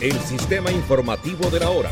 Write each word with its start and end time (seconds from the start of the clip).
el 0.00 0.18
sistema 0.20 0.70
informativo 0.70 1.50
de 1.50 1.60
la 1.60 1.70
hora. 1.70 1.90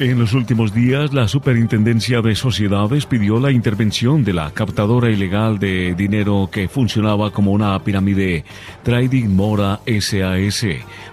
En 0.00 0.16
los 0.16 0.32
últimos 0.32 0.72
días, 0.72 1.12
la 1.12 1.26
Superintendencia 1.26 2.22
de 2.22 2.36
Sociedades 2.36 3.04
pidió 3.04 3.40
la 3.40 3.50
intervención 3.50 4.22
de 4.22 4.32
la 4.32 4.52
captadora 4.52 5.10
ilegal 5.10 5.58
de 5.58 5.96
dinero 5.96 6.48
que 6.52 6.68
funcionaba 6.68 7.32
como 7.32 7.50
una 7.50 7.76
pirámide 7.82 8.44
Trading 8.84 9.30
Mora 9.30 9.80
SAS, 9.84 10.64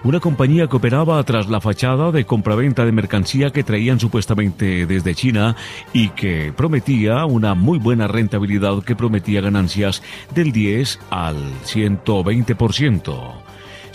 una 0.04 0.20
compañía 0.20 0.68
que 0.68 0.76
operaba 0.76 1.20
tras 1.24 1.48
la 1.48 1.60
fachada 1.60 2.12
de 2.12 2.26
compraventa 2.26 2.84
de 2.84 2.92
mercancía 2.92 3.50
que 3.50 3.64
traían 3.64 3.98
supuestamente 3.98 4.86
desde 4.86 5.16
China 5.16 5.56
y 5.92 6.10
que 6.10 6.52
prometía 6.56 7.24
una 7.24 7.54
muy 7.54 7.80
buena 7.80 8.06
rentabilidad 8.06 8.84
que 8.84 8.94
prometía 8.94 9.40
ganancias 9.40 10.00
del 10.32 10.52
10 10.52 11.00
al 11.10 11.36
120%. 11.64 13.46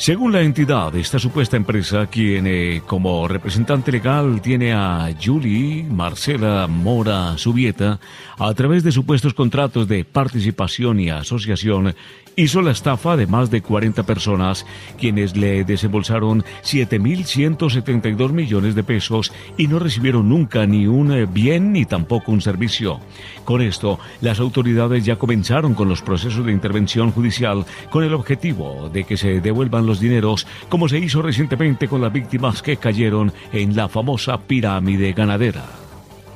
Según 0.02 0.32
la 0.32 0.42
entidad, 0.42 0.96
esta 0.96 1.20
supuesta 1.20 1.58
empresa, 1.58 2.08
quien 2.08 2.48
eh, 2.48 2.82
como 2.88 3.28
representante 3.28 3.92
legal 3.92 4.42
tiene 4.42 4.74
a 4.74 5.12
Julie 5.24 5.84
Marcela 5.84 6.66
Mora 6.66 7.38
Subieta, 7.38 8.00
a 8.40 8.52
través 8.56 8.84
de 8.84 8.92
supuestos 8.92 9.36
contratos 9.36 9.88
de 9.88 10.04
participación 10.04 11.00
y 11.00 11.12
asociación, 11.12 11.94
hizo 12.36 12.62
la 12.62 12.72
estafa 12.72 13.16
de 13.16 13.28
más 13.28 13.52
de 13.52 13.62
40 13.62 14.04
personas, 14.04 14.66
quienes 14.98 15.36
le 15.36 15.64
desembolsaron 15.64 16.44
7.172 16.64 18.32
millones 18.32 18.74
de 18.74 18.84
pesos 18.84 19.32
y 19.58 19.68
no 19.68 19.78
recibieron 19.80 20.30
nunca 20.30 20.66
ni 20.66 20.88
un 20.88 21.12
eh, 21.12 21.28
bien 21.28 21.74
ni 21.74 21.86
tampoco 21.86 22.32
un 22.32 22.42
servicio. 22.42 23.00
Con 23.46 23.62
esto, 23.62 24.00
las 24.22 24.40
autoridades 24.40 25.06
ya 25.06 25.18
comenzaron 25.18 25.74
con 25.74 25.90
los 25.90 26.02
procesos 26.02 26.46
de 26.46 26.52
intervención 26.52 27.12
judicial 27.12 27.66
con 27.90 28.04
el 28.04 28.14
objetivo 28.14 28.90
de 28.92 29.04
que 29.04 29.18
se 29.18 29.42
devuelvan 29.42 29.86
dineros, 30.00 30.48
como 30.70 30.88
se 30.88 31.00
hizo 31.00 31.22
recientemente 31.22 31.88
con 31.88 32.02
las 32.02 32.14
víctimas 32.14 32.62
que 32.62 32.78
cayeron 32.78 33.34
en 33.52 33.76
la 33.76 33.90
famosa 33.90 34.38
pirámide 34.40 35.14
ganadera. 35.14 35.66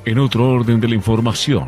En 0.04 0.18
otro 0.18 0.50
orden 0.50 0.80
de 0.80 0.88
la 0.88 0.94
información, 0.94 1.66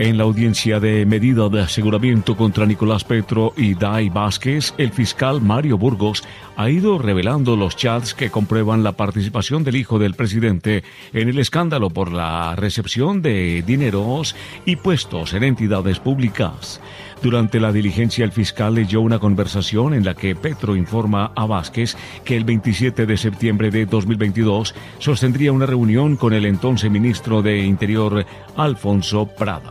en 0.00 0.16
la 0.16 0.24
audiencia 0.24 0.80
de 0.80 1.04
medida 1.04 1.50
de 1.50 1.60
aseguramiento 1.60 2.34
contra 2.34 2.64
Nicolás 2.64 3.04
Petro 3.04 3.52
y 3.54 3.74
Dai 3.74 4.08
Vázquez, 4.08 4.72
el 4.78 4.92
fiscal 4.92 5.42
Mario 5.42 5.76
Burgos 5.76 6.24
ha 6.56 6.70
ido 6.70 6.96
revelando 6.96 7.54
los 7.54 7.76
chats 7.76 8.14
que 8.14 8.30
comprueban 8.30 8.82
la 8.82 8.92
participación 8.92 9.62
del 9.62 9.76
hijo 9.76 9.98
del 9.98 10.14
presidente 10.14 10.84
en 11.12 11.28
el 11.28 11.38
escándalo 11.38 11.90
por 11.90 12.12
la 12.12 12.56
recepción 12.56 13.20
de 13.20 13.62
dineros 13.66 14.34
y 14.64 14.76
puestos 14.76 15.34
en 15.34 15.44
entidades 15.44 16.00
públicas. 16.00 16.80
Durante 17.22 17.60
la 17.60 17.70
diligencia, 17.70 18.24
el 18.24 18.32
fiscal 18.32 18.74
leyó 18.74 19.02
una 19.02 19.18
conversación 19.18 19.92
en 19.92 20.04
la 20.04 20.14
que 20.14 20.34
Petro 20.34 20.74
informa 20.74 21.32
a 21.36 21.44
Vázquez 21.44 21.96
que 22.24 22.36
el 22.36 22.44
27 22.44 23.04
de 23.04 23.16
septiembre 23.18 23.70
de 23.70 23.84
2022 23.84 24.74
sostendría 24.98 25.52
una 25.52 25.66
reunión 25.66 26.16
con 26.16 26.32
el 26.32 26.46
entonces 26.46 26.90
ministro 26.90 27.42
de 27.42 27.58
Interior, 27.58 28.24
Alfonso 28.56 29.26
Prada. 29.26 29.70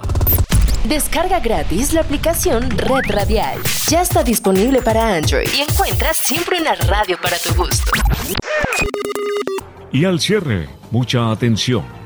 Descarga 0.87 1.39
gratis 1.39 1.93
la 1.93 2.01
aplicación 2.01 2.69
Red 2.69 3.11
Radial. 3.11 3.57
Ya 3.89 4.01
está 4.01 4.23
disponible 4.23 4.81
para 4.81 5.15
Android 5.15 5.47
y 5.57 5.61
encuentras 5.61 6.17
siempre 6.17 6.61
una 6.61 6.75
radio 6.75 7.17
para 7.21 7.37
tu 7.37 7.53
gusto. 7.55 7.91
Y 9.91 10.05
al 10.05 10.19
cierre, 10.19 10.69
mucha 10.91 11.31
atención 11.31 11.98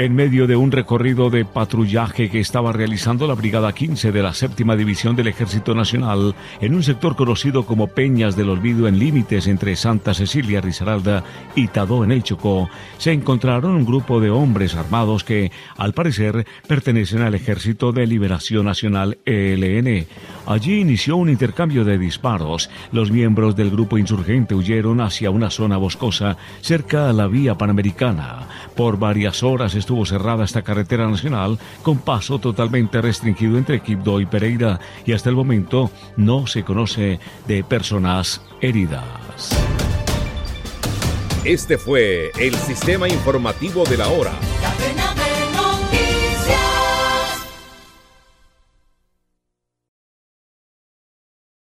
en 0.00 0.14
medio 0.14 0.46
de 0.46 0.56
un 0.56 0.72
recorrido 0.72 1.28
de 1.28 1.44
patrullaje 1.44 2.30
que 2.30 2.40
estaba 2.40 2.72
realizando 2.72 3.26
la 3.26 3.34
Brigada 3.34 3.74
15 3.74 4.12
de 4.12 4.22
la 4.22 4.32
Séptima 4.32 4.74
División 4.74 5.14
del 5.14 5.28
Ejército 5.28 5.74
Nacional 5.74 6.34
en 6.62 6.74
un 6.74 6.82
sector 6.82 7.16
conocido 7.16 7.66
como 7.66 7.88
Peñas 7.88 8.34
del 8.34 8.48
Olvido 8.48 8.88
en 8.88 8.98
límites 8.98 9.46
entre 9.46 9.76
Santa 9.76 10.14
Cecilia, 10.14 10.62
Risaralda 10.62 11.22
y 11.54 11.68
Tadó 11.68 12.02
en 12.02 12.12
el 12.12 12.22
Chocó, 12.22 12.70
se 12.96 13.12
encontraron 13.12 13.74
un 13.74 13.84
grupo 13.84 14.20
de 14.20 14.30
hombres 14.30 14.74
armados 14.74 15.22
que, 15.22 15.52
al 15.76 15.92
parecer, 15.92 16.46
pertenecen 16.66 17.20
al 17.20 17.34
Ejército 17.34 17.92
de 17.92 18.06
Liberación 18.06 18.64
Nacional 18.64 19.18
ELN. 19.26 20.06
Allí 20.46 20.80
inició 20.80 21.16
un 21.16 21.28
intercambio 21.28 21.84
de 21.84 21.98
disparos. 21.98 22.70
Los 22.90 23.10
miembros 23.10 23.54
del 23.54 23.70
grupo 23.70 23.98
insurgente 23.98 24.54
huyeron 24.54 25.02
hacia 25.02 25.30
una 25.30 25.50
zona 25.50 25.76
boscosa 25.76 26.38
cerca 26.62 27.10
a 27.10 27.12
la 27.12 27.26
vía 27.26 27.56
panamericana. 27.58 28.48
Por 28.74 28.98
varias 28.98 29.42
horas 29.42 29.74
estuvo 29.90 30.06
cerrada 30.06 30.44
esta 30.44 30.62
carretera 30.62 31.08
nacional 31.08 31.58
con 31.82 31.98
paso 31.98 32.38
totalmente 32.38 33.02
restringido 33.02 33.58
entre 33.58 33.80
Quibdó 33.80 34.20
y 34.20 34.26
Pereira 34.26 34.78
y 35.04 35.14
hasta 35.14 35.30
el 35.30 35.34
momento 35.34 35.90
no 36.16 36.46
se 36.46 36.62
conoce 36.62 37.18
de 37.48 37.64
personas 37.64 38.40
heridas. 38.60 39.50
Este 41.42 41.76
fue 41.76 42.30
el 42.38 42.54
sistema 42.54 43.08
informativo 43.08 43.82
de 43.82 43.96
la 43.96 44.06
hora. 44.06 44.30